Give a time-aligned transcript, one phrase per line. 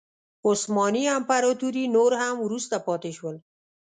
[0.47, 3.35] عثماني امپراتوري نور هم وروسته پاتې شول.